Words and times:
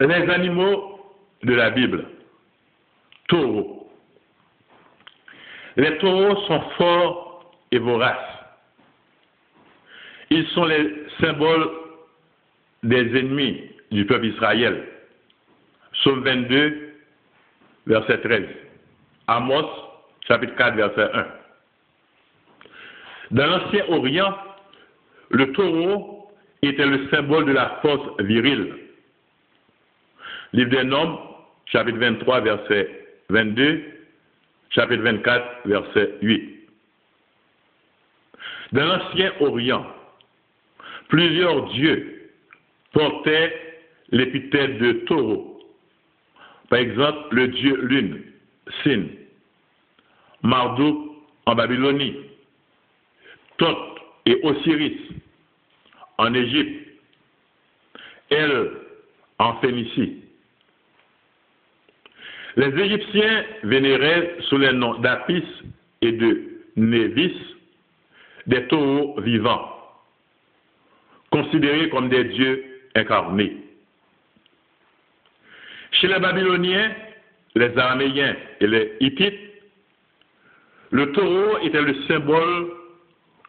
Les 0.00 0.28
animaux 0.30 1.00
de 1.42 1.54
la 1.54 1.70
Bible. 1.70 2.06
Taureaux. 3.28 3.90
Les 5.76 5.98
taureaux 5.98 6.36
sont 6.46 6.60
forts 6.76 7.54
et 7.70 7.78
voraces. 7.78 8.16
Ils 10.30 10.46
sont 10.48 10.64
les 10.64 11.06
symboles 11.20 11.68
des 12.82 13.18
ennemis 13.18 13.70
du 13.90 14.04
peuple 14.06 14.26
Israël. 14.26 14.88
Psaume 15.92 16.22
22, 16.22 16.94
verset 17.86 18.18
13. 18.18 18.46
Amos, 19.26 19.68
chapitre 20.26 20.54
4, 20.56 20.76
verset 20.76 21.10
1. 21.12 21.26
Dans 23.30 23.46
l'Ancien 23.46 23.84
Orient, 23.88 24.36
le 25.30 25.52
taureau 25.52 26.30
était 26.62 26.86
le 26.86 27.08
symbole 27.08 27.46
de 27.46 27.52
la 27.52 27.78
force 27.82 28.20
virile. 28.20 28.83
Livre 30.54 30.70
des 30.70 30.84
Nombres, 30.84 31.48
chapitre 31.66 31.98
23, 31.98 32.40
verset 32.42 32.88
22, 33.28 33.82
chapitre 34.70 35.02
24, 35.02 35.66
verset 35.66 36.14
8. 36.22 36.68
Dans 38.70 38.86
l'Ancien 38.86 39.32
Orient, 39.40 39.84
plusieurs 41.08 41.70
dieux 41.70 42.30
portaient 42.92 43.52
l'épithète 44.10 44.78
de 44.78 44.92
taureau. 45.06 45.60
Par 46.70 46.78
exemple, 46.78 47.34
le 47.34 47.48
dieu 47.48 47.80
lune, 47.82 48.22
Sin, 48.84 49.06
Marduk 50.42 51.16
en 51.46 51.56
Babylonie, 51.56 52.14
Thoth 53.58 53.98
et 54.24 54.38
Osiris 54.44 55.00
en 56.18 56.32
Égypte, 56.32 56.88
El 58.30 58.70
en 59.40 59.54
Phénicie. 59.56 60.23
Les 62.56 62.68
Égyptiens 62.80 63.44
vénéraient 63.64 64.36
sous 64.48 64.58
les 64.58 64.72
noms 64.72 64.98
d'Apis 64.98 65.44
et 66.02 66.12
de 66.12 66.42
Névis 66.76 67.36
des 68.46 68.66
taureaux 68.66 69.20
vivants, 69.20 69.70
considérés 71.30 71.88
comme 71.88 72.08
des 72.08 72.24
dieux 72.24 72.64
incarnés. 72.94 73.56
Chez 75.92 76.08
les 76.08 76.18
Babyloniens, 76.18 76.92
les 77.54 77.76
Araméens 77.78 78.36
et 78.60 78.66
les 78.66 78.92
Hittites, 79.00 79.40
le 80.90 81.10
taureau 81.12 81.58
était 81.58 81.82
le 81.82 81.94
symbole 82.06 82.70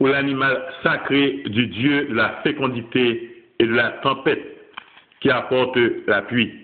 ou 0.00 0.06
l'animal 0.06 0.72
sacré 0.82 1.42
du 1.46 1.66
dieu 1.66 2.06
de 2.06 2.14
la 2.14 2.40
fécondité 2.42 3.44
et 3.58 3.66
de 3.66 3.72
la 3.72 3.90
tempête 4.02 4.44
qui 5.20 5.30
apporte 5.30 5.78
la 6.06 6.22
pluie. 6.22 6.63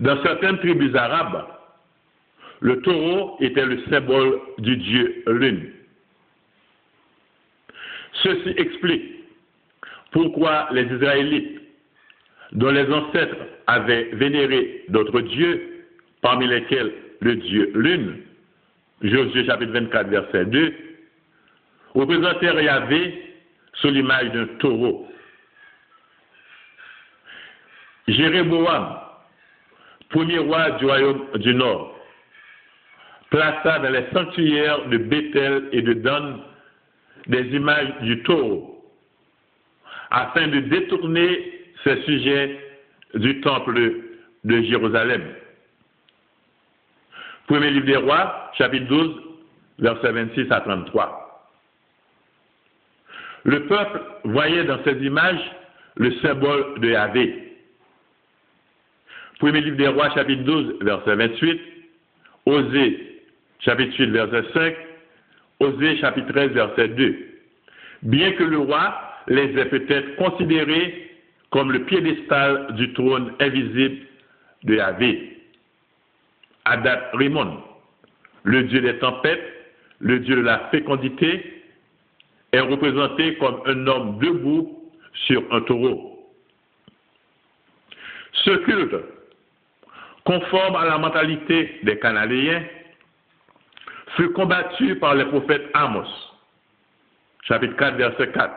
Dans 0.00 0.22
certaines 0.22 0.58
tribus 0.58 0.94
arabes, 0.94 1.44
le 2.60 2.80
taureau 2.82 3.36
était 3.40 3.66
le 3.66 3.82
symbole 3.90 4.40
du 4.58 4.76
dieu 4.76 5.22
lune. 5.26 5.72
Ceci 8.22 8.54
explique 8.56 9.14
pourquoi 10.12 10.68
les 10.72 10.84
Israélites, 10.84 11.60
dont 12.52 12.70
les 12.70 12.90
ancêtres 12.92 13.36
avaient 13.66 14.10
vénéré 14.12 14.84
d'autres 14.88 15.20
dieux, 15.20 15.84
parmi 16.22 16.46
lesquels 16.46 16.92
le 17.20 17.36
dieu 17.36 17.72
lune, 17.74 18.22
Josué 19.02 19.46
chapitre 19.46 19.72
24, 19.72 20.08
verset 20.08 20.44
2, 20.46 20.74
représentèrent 21.94 22.60
Yahvé 22.60 23.22
sous 23.74 23.90
l'image 23.90 24.32
d'un 24.32 24.46
taureau. 24.58 25.08
Jéréboam, 28.08 28.98
premier 30.10 30.38
roi 30.38 30.70
du 30.72 30.86
royaume 30.86 31.26
du 31.36 31.54
Nord, 31.54 31.94
plaça 33.30 33.78
dans 33.80 33.90
les 33.90 34.04
sanctuaires 34.12 34.88
de 34.88 34.98
Bethel 34.98 35.68
et 35.72 35.82
de 35.82 35.92
Dan 35.94 36.40
des 37.26 37.44
images 37.54 37.92
du 38.02 38.22
taureau, 38.22 38.84
afin 40.10 40.48
de 40.48 40.60
détourner 40.60 41.52
ces 41.84 42.00
sujets 42.02 42.58
du 43.14 43.40
temple 43.40 43.74
de 44.44 44.62
Jérusalem. 44.62 45.22
Premier 47.46 47.70
livre 47.70 47.86
des 47.86 47.96
rois, 47.96 48.50
chapitre 48.56 48.86
12, 48.86 49.22
versets 49.78 50.12
26 50.12 50.50
à 50.50 50.60
33. 50.60 51.28
Le 53.44 53.66
peuple 53.66 54.00
voyait 54.24 54.64
dans 54.64 54.82
ces 54.84 54.96
images 55.04 55.40
le 55.96 56.12
symbole 56.20 56.80
de 56.80 56.88
Yahvé. 56.90 57.47
Premier 59.38 59.60
livre 59.60 59.76
des 59.76 59.88
rois, 59.88 60.10
chapitre 60.14 60.42
12, 60.42 60.78
verset 60.80 61.14
28. 61.14 61.60
Osée, 62.46 63.22
chapitre 63.60 63.94
8, 63.96 64.10
verset 64.10 64.42
5. 64.52 64.76
Osée, 65.60 65.96
chapitre 65.98 66.32
13, 66.32 66.50
verset 66.52 66.88
2. 66.88 67.16
Bien 68.02 68.32
que 68.32 68.44
le 68.44 68.58
roi 68.58 68.94
les 69.28 69.56
ait 69.58 69.66
peut-être 69.66 70.16
considérés 70.16 71.10
comme 71.50 71.72
le 71.72 71.84
piédestal 71.84 72.74
du 72.74 72.92
trône 72.92 73.32
invisible 73.40 73.98
de 74.64 74.74
Yahvé. 74.74 75.38
Adat 76.64 77.10
Rimon, 77.14 77.62
le 78.42 78.64
dieu 78.64 78.80
des 78.80 78.98
tempêtes, 78.98 79.42
le 80.00 80.20
dieu 80.20 80.36
de 80.36 80.42
la 80.42 80.68
fécondité, 80.70 81.62
est 82.52 82.60
représenté 82.60 83.36
comme 83.36 83.60
un 83.66 83.86
homme 83.86 84.18
debout 84.18 84.90
sur 85.26 85.42
un 85.52 85.60
taureau. 85.62 86.28
Ce 88.32 88.50
culte, 88.50 88.94
conforme 90.28 90.76
à 90.76 90.84
la 90.84 90.98
mentalité 90.98 91.80
des 91.84 91.98
Cananéens, 91.98 92.62
fut 94.14 94.30
combattu 94.32 94.96
par 94.96 95.14
les 95.14 95.24
prophètes 95.24 95.70
Amos, 95.72 96.04
chapitre 97.44 97.74
4, 97.76 97.96
verset 97.96 98.30
4, 98.32 98.54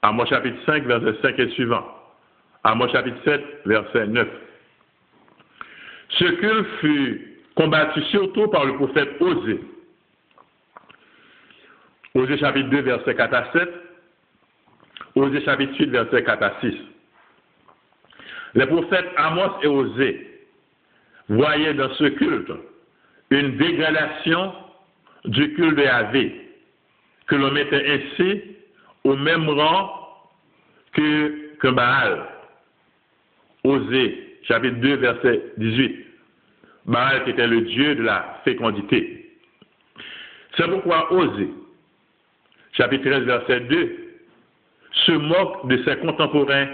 Amos 0.00 0.24
chapitre 0.24 0.56
5, 0.64 0.84
verset 0.84 1.20
5 1.20 1.38
et 1.38 1.50
suivant, 1.50 1.86
Amos 2.64 2.88
chapitre 2.88 3.18
7, 3.26 3.44
verset 3.66 4.06
9. 4.06 4.26
Ce 6.08 6.24
culte 6.24 6.66
fut 6.80 7.42
combattu 7.56 8.00
surtout 8.04 8.48
par 8.48 8.64
le 8.64 8.76
prophète 8.76 9.20
Osée. 9.20 9.60
Osée 12.14 12.38
chapitre 12.38 12.70
2, 12.70 12.80
verset 12.80 13.14
4 13.14 13.34
à 13.34 13.52
7. 13.52 13.68
Osée 15.16 15.44
chapitre 15.44 15.74
8, 15.78 15.90
verset 15.90 16.24
4 16.24 16.42
à 16.42 16.60
6. 16.62 16.74
Les 18.54 18.66
prophètes 18.66 19.10
Amos 19.18 19.60
et 19.62 19.66
Osée 19.66 20.31
voyaient 21.28 21.74
dans 21.74 21.92
ce 21.94 22.04
culte 22.04 22.52
une 23.30 23.56
dégradation 23.56 24.52
du 25.24 25.54
culte 25.54 25.76
de 25.76 25.82
Yahvé, 25.82 26.50
que 27.26 27.36
l'on 27.36 27.50
mettait 27.50 27.84
ainsi 27.86 28.42
au 29.04 29.16
même 29.16 29.48
rang 29.48 30.08
que, 30.92 31.56
que 31.58 31.68
Baal. 31.68 32.26
Osée, 33.64 34.38
chapitre 34.42 34.76
2, 34.76 34.96
verset 34.96 35.42
18. 35.56 36.06
Baal 36.86 37.28
était 37.28 37.46
le 37.46 37.62
dieu 37.62 37.94
de 37.94 38.02
la 38.02 38.40
fécondité. 38.44 39.38
C'est 40.56 40.68
pourquoi 40.68 41.12
Osée, 41.12 41.50
chapitre 42.72 43.08
13, 43.08 43.22
verset 43.24 43.60
2, 43.60 43.98
se 45.06 45.12
moque 45.12 45.68
de 45.68 45.82
ses 45.84 45.96
contemporains 45.98 46.68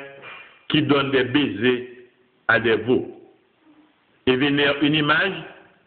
qui 0.68 0.82
donnent 0.82 1.12
des 1.12 1.24
baisers 1.24 2.08
à 2.48 2.58
des 2.58 2.76
veaux 2.76 3.17
et 4.28 4.36
vénèrent 4.36 4.82
une 4.82 4.94
image 4.94 5.32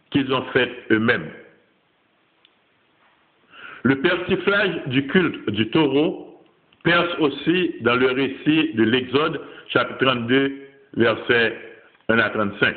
qu'ils 0.09 0.33
ont 0.33 0.43
faite 0.51 0.71
eux-mêmes. 0.89 1.29
Le 3.83 4.01
persiflage 4.01 4.87
du 4.87 5.05
culte 5.07 5.49
du 5.51 5.69
taureau 5.69 6.43
perce 6.83 7.13
aussi 7.19 7.75
dans 7.81 7.95
le 7.95 8.07
récit 8.07 8.73
de 8.73 8.83
l'Exode, 8.83 9.41
chapitre 9.67 10.05
32, 10.05 10.59
versets 10.97 11.55
1 12.09 12.17
à 12.17 12.29
35. 12.31 12.75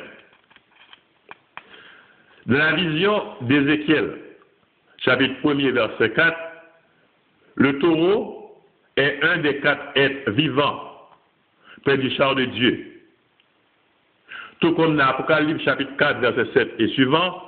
Dans 2.45 2.57
la 2.57 2.73
vision 2.73 3.23
d'Ézéchiel, 3.41 4.19
chapitre 4.99 5.33
1er, 5.43 5.71
verset 5.71 6.11
4, 6.11 6.37
le 7.55 7.79
taureau 7.79 8.61
est 8.97 9.17
un 9.23 9.37
des 9.39 9.57
quatre 9.61 9.97
êtres 9.97 10.29
vivants 10.31 10.91
près 11.83 11.97
du 11.97 12.11
char 12.11 12.35
de 12.35 12.45
Dieu. 12.45 12.94
Tout 14.59 14.73
comme 14.73 14.95
dans 14.97 15.05
l'Apocalypse, 15.05 15.63
chapitre 15.63 15.95
4, 15.97 16.19
verset 16.19 16.53
7 16.53 16.73
et 16.79 16.87
suivant, 16.89 17.41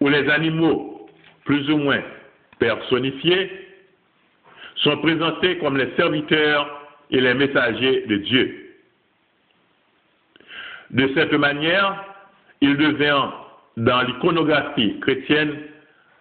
où 0.00 0.08
les 0.08 0.28
animaux, 0.28 1.08
plus 1.44 1.68
ou 1.70 1.76
moins 1.76 2.02
personnifiés, 2.58 3.50
sont 4.76 4.96
présentés 4.98 5.58
comme 5.58 5.76
les 5.76 5.94
serviteurs 5.96 6.82
et 7.10 7.20
les 7.20 7.34
messagers 7.34 8.06
de 8.06 8.16
Dieu. 8.16 8.62
De 10.90 11.10
cette 11.14 11.32
manière, 11.32 12.04
ils 12.60 12.76
deviennent 12.76 13.30
dans 13.76 14.02
l'iconographie 14.02 14.98
chrétienne 15.00 15.56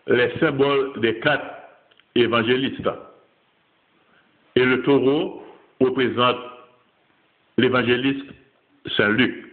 les 0.08 0.32
symboles 0.40 1.00
des 1.02 1.20
quatre 1.20 1.46
évangélistes. 2.16 2.90
Et 4.56 4.66
le 4.66 4.82
taureau 4.84 5.46
représente 5.80 6.38
l'évangéliste 7.58 8.26
Saint 8.98 9.10
Luc. 9.10 9.51